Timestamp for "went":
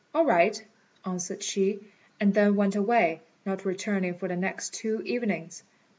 2.55-2.75